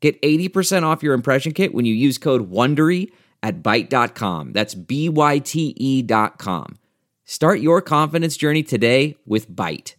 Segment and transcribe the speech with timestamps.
[0.00, 3.10] Get 80% off your impression kit when you use code WONDERY
[3.42, 4.52] at Byte.com.
[4.52, 6.78] That's B-Y-T-E dot com.
[7.24, 9.94] Start your confidence journey today with Byte.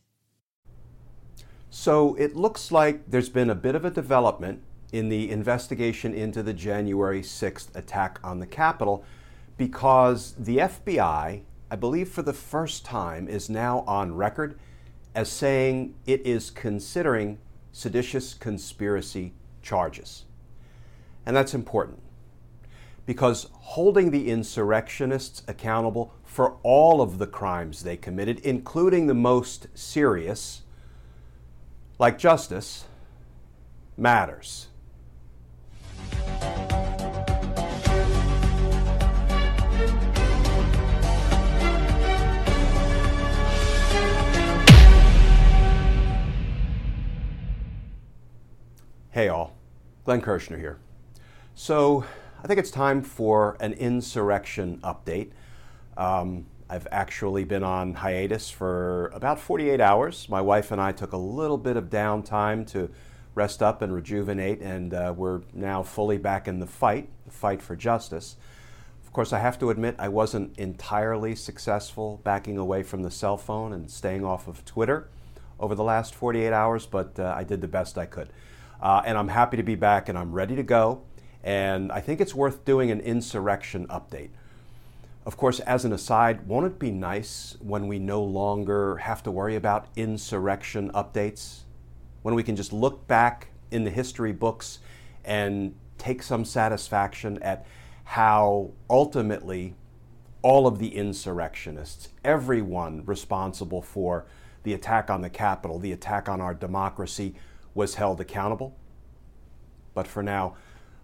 [1.69, 6.41] So it looks like there's been a bit of a development in the investigation into
[6.41, 9.03] the January 6th attack on the Capitol
[9.57, 14.57] because the FBI, I believe for the first time, is now on record
[15.13, 17.37] as saying it is considering
[17.71, 20.25] seditious conspiracy charges.
[21.25, 21.99] And that's important
[23.05, 29.67] because holding the insurrectionists accountable for all of the crimes they committed, including the most
[29.73, 30.61] serious,
[31.97, 32.85] like justice,
[33.97, 34.68] matters.
[50.09, 50.79] Glenn Kirschner here.
[51.53, 52.03] So,
[52.43, 55.33] I think it's time for an insurrection update.
[55.97, 60.27] Um, I've actually been on hiatus for about 48 hours.
[60.27, 62.89] My wife and I took a little bit of downtime to
[63.35, 67.61] rest up and rejuvenate, and uh, we're now fully back in the fight, the fight
[67.61, 68.35] for justice.
[69.05, 73.37] Of course, I have to admit I wasn't entirely successful backing away from the cell
[73.37, 75.07] phone and staying off of Twitter
[75.59, 78.29] over the last 48 hours, but uh, I did the best I could.
[78.81, 81.01] Uh, and I'm happy to be back and I'm ready to go.
[81.43, 84.29] And I think it's worth doing an insurrection update.
[85.25, 89.31] Of course, as an aside, won't it be nice when we no longer have to
[89.31, 91.59] worry about insurrection updates?
[92.21, 94.79] When we can just look back in the history books
[95.23, 97.65] and take some satisfaction at
[98.05, 99.75] how ultimately
[100.41, 104.25] all of the insurrectionists, everyone responsible for
[104.63, 107.35] the attack on the Capitol, the attack on our democracy,
[107.73, 108.75] was held accountable.
[109.93, 110.55] But for now,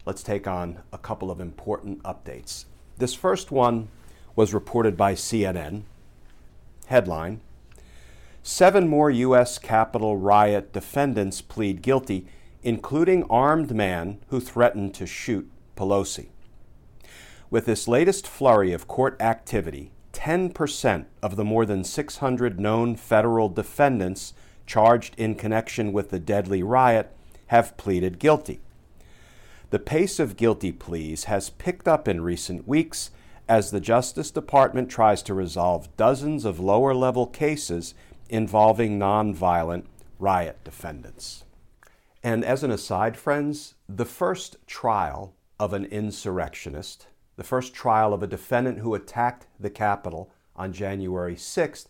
[0.06, 2.66] let's take on a couple of important updates.
[2.98, 3.90] This first one
[4.36, 5.84] was reported by CNN.
[6.88, 7.42] Headline
[8.44, 9.58] Seven more U.S.
[9.58, 12.28] Capitol riot defendants plead guilty,
[12.62, 16.28] including armed man who threatened to shoot Pelosi.
[17.50, 23.50] With this latest flurry of court activity, 10% of the more than 600 known federal
[23.50, 24.34] defendants
[24.66, 27.12] charged in connection with the deadly riot
[27.48, 28.60] have pleaded guilty.
[29.70, 33.12] The pace of guilty pleas has picked up in recent weeks
[33.48, 37.94] as the Justice Department tries to resolve dozens of lower level cases
[38.30, 39.86] involving nonviolent
[40.20, 41.44] riot defendants.
[42.24, 48.24] And as an aside, friends, the first trial of an insurrectionist, the first trial of
[48.24, 51.86] a defendant who attacked the Capitol on January 6th,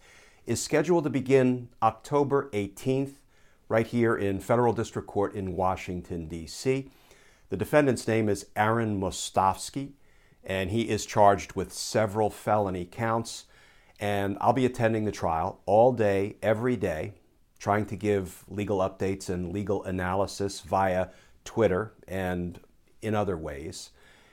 [0.46, 3.14] is scheduled to begin October 18th,
[3.68, 6.90] right here in Federal District Court in Washington, D.C.
[7.50, 9.94] The defendant's name is Aaron Mostofsky,
[10.44, 13.46] and he is charged with several felony counts.
[14.00, 17.14] And I'll be attending the trial all day, every day,
[17.58, 21.08] trying to give legal updates and legal analysis via
[21.44, 22.60] Twitter and
[23.02, 23.92] in other ways.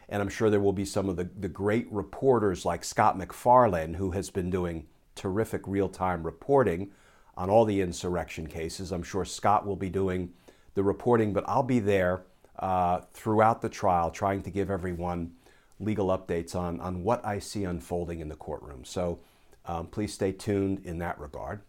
[0.08, 3.94] And I'm sure there will be some of the, the great reporters like Scott MacFarlane,
[3.94, 6.90] who has been doing terrific real time reporting
[7.36, 8.92] on all the insurrection cases.
[8.92, 10.32] I'm sure Scott will be doing
[10.74, 12.22] the reporting, but I'll be there
[12.58, 15.32] uh, throughout the trial trying to give everyone
[15.80, 18.84] legal updates on, on what I see unfolding in the courtroom.
[18.84, 19.18] So
[19.66, 21.60] um, please stay tuned in that regard.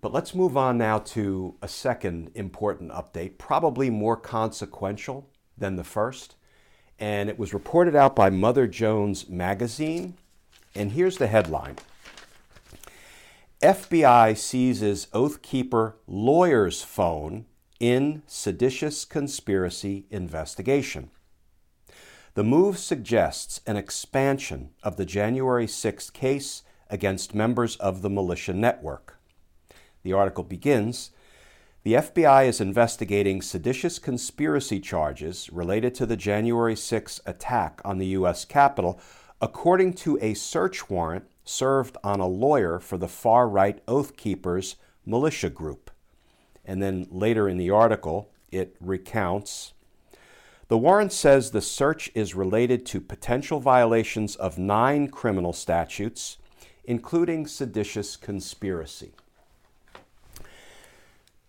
[0.00, 5.84] But let's move on now to a second important update, probably more consequential than the
[5.84, 6.36] first.
[6.98, 10.14] And it was reported out by Mother Jones Magazine.
[10.74, 11.76] And here's the headline
[13.66, 17.46] FBI seizes Oath Keeper lawyer's phone
[17.80, 21.10] in seditious conspiracy investigation.
[22.34, 28.54] The move suggests an expansion of the January 6th case against members of the militia
[28.54, 29.18] network.
[30.04, 31.10] The article begins
[31.82, 38.14] The FBI is investigating seditious conspiracy charges related to the January 6th attack on the
[38.18, 38.44] U.S.
[38.44, 39.00] Capitol,
[39.40, 44.76] according to a search warrant served on a lawyer for the far right Oath Keepers
[45.06, 45.90] militia group.
[46.64, 49.72] And then later in the article, it recounts
[50.68, 56.38] The warrant says the search is related to potential violations of nine criminal statutes,
[56.84, 59.12] including seditious conspiracy.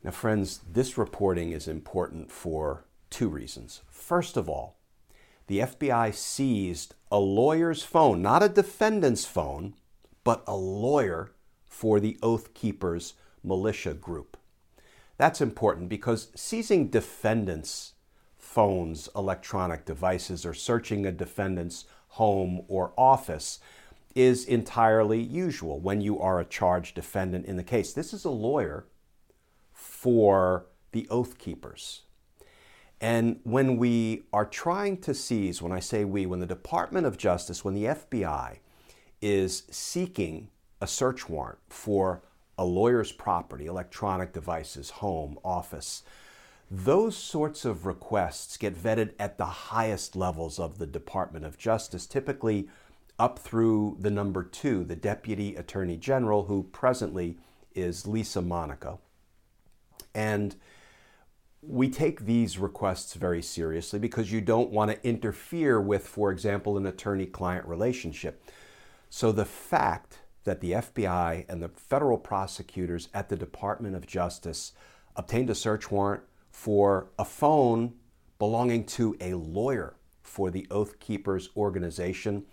[0.04, 3.82] Now, friends, this reporting is important for two reasons.
[3.90, 4.78] First of all,
[5.48, 9.74] the FBI seized a lawyer's phone, not a defendant's phone,
[10.28, 11.32] but a lawyer
[11.70, 13.14] for the Oath Keepers
[13.46, 14.36] militia group.
[15.16, 17.94] That's important because seizing defendants'
[18.38, 23.60] phones, electronic devices, or searching a defendant's home or office
[24.16, 27.94] is entirely usual when you are a charged defendant in the case.
[27.94, 28.86] This is a lawyer
[29.72, 32.02] for the Oath Keepers.
[33.00, 37.18] And when we are trying to seize, when I say we, when the Department of
[37.18, 38.58] Justice, when the FBI
[39.22, 40.50] is seeking
[40.82, 42.22] a search warrant for
[42.58, 46.04] a lawyer's property, electronic devices, home, office,
[46.70, 52.06] those sorts of requests get vetted at the highest levels of the Department of Justice,
[52.06, 52.68] typically
[53.20, 57.38] up through the number two, the Deputy Attorney General, who presently
[57.74, 59.00] is Lisa Monaco.
[60.14, 60.56] And
[61.62, 66.78] we take these requests very seriously because you don't want to interfere with, for example,
[66.78, 68.44] an attorney client relationship.
[69.10, 74.74] So the fact that the FBI and the federal prosecutors at the Department of Justice
[75.16, 77.96] obtained a search warrant for a phone
[78.40, 82.46] belonging to a lawyer for the Oath Keepers organization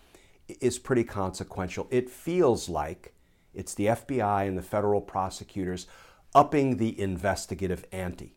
[0.61, 1.87] is pretty consequential.
[1.91, 3.15] It feels like
[3.53, 5.87] it's the FBI and the federal prosecutors
[6.35, 8.37] upping the investigative ante.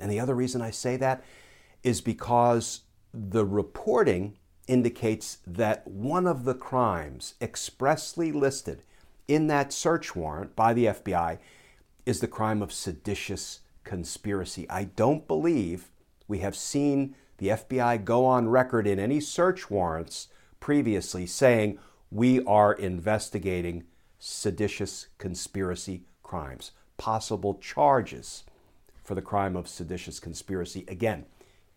[0.00, 1.24] And the other reason I say that
[1.82, 2.82] is because
[3.12, 4.37] the reporting
[4.68, 8.82] indicates that one of the crimes expressly listed
[9.26, 11.38] in that search warrant by the FBI
[12.06, 14.68] is the crime of seditious conspiracy.
[14.70, 15.90] I don't believe
[16.28, 20.28] we have seen the FBI go on record in any search warrants
[20.60, 21.78] previously saying
[22.10, 23.84] we are investigating
[24.18, 28.44] seditious conspiracy crimes, possible charges
[29.04, 30.84] for the crime of seditious conspiracy.
[30.88, 31.24] Again,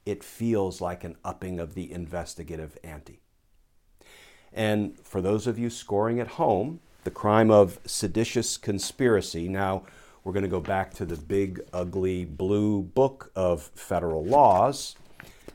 [0.05, 3.21] it feels like an upping of the investigative ante.
[4.53, 9.47] And for those of you scoring at home, the crime of seditious conspiracy.
[9.47, 9.83] Now,
[10.23, 14.95] we're going to go back to the big, ugly blue book of federal laws,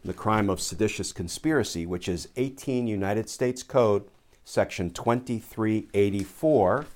[0.04, 4.08] the crime of seditious conspiracy, which is 18 United States Code,
[4.44, 6.86] section 2384,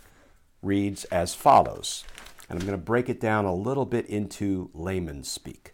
[0.62, 2.05] reads as follows
[2.50, 5.73] and I'm going to break it down a little bit into layman's speak.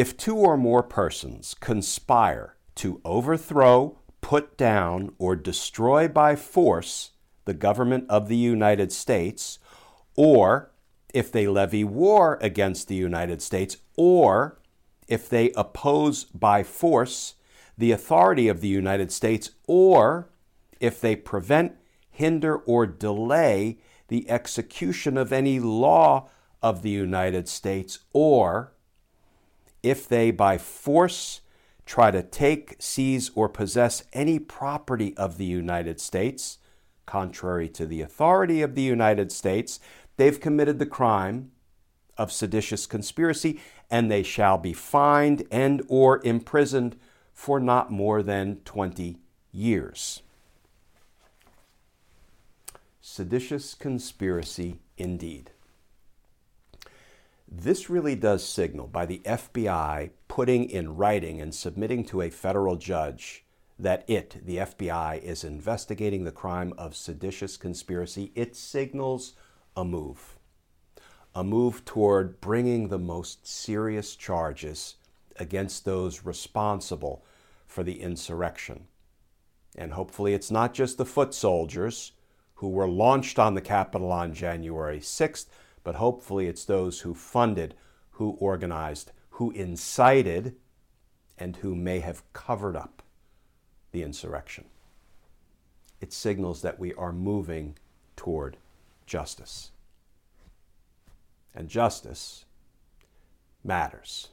[0.00, 7.10] If two or more persons conspire to overthrow, put down, or destroy by force
[7.44, 9.58] the government of the United States,
[10.16, 10.70] or
[11.12, 14.58] if they levy war against the United States, or
[15.06, 17.34] if they oppose by force
[17.76, 20.30] the authority of the United States, or
[20.80, 21.76] if they prevent,
[22.08, 23.76] hinder, or delay
[24.08, 26.30] the execution of any law
[26.62, 28.72] of the United States, or
[29.82, 31.40] if they by force
[31.86, 36.58] try to take, seize, or possess any property of the United States,
[37.06, 39.80] contrary to the authority of the United States,
[40.16, 41.50] they've committed the crime
[42.16, 43.60] of seditious conspiracy,
[43.90, 46.96] and they shall be fined and or imprisoned
[47.32, 49.16] for not more than 20
[49.50, 50.22] years
[53.10, 55.50] seditious conspiracy indeed.
[57.50, 62.76] This really does signal by the FBI putting in writing and submitting to a federal
[62.76, 63.44] judge
[63.76, 68.30] that it, the FBI, is investigating the crime of seditious conspiracy.
[68.36, 69.34] It signals
[69.76, 70.38] a move.
[71.34, 74.96] A move toward bringing the most serious charges
[75.36, 77.24] against those responsible
[77.66, 78.86] for the insurrection.
[79.74, 82.12] And hopefully, it's not just the foot soldiers
[82.54, 85.46] who were launched on the Capitol on January 6th,
[85.84, 87.74] but hopefully it's those who funded,
[88.12, 90.54] who organized, who incited,
[91.38, 93.02] and who may have covered up
[93.92, 94.64] the insurrection.
[96.00, 97.76] It signals that we are moving
[98.16, 98.56] toward
[99.06, 99.70] justice.
[101.54, 102.44] And justice
[103.64, 104.28] matters.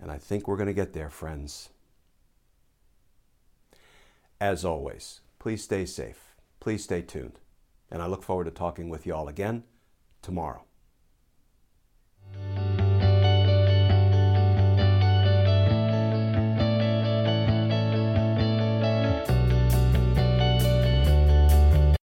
[0.00, 1.70] And I think we're going to get there, friends.
[4.40, 6.34] As always, Please stay safe.
[6.60, 7.40] Please stay tuned.
[7.90, 9.64] And I look forward to talking with you all again
[10.22, 10.64] tomorrow.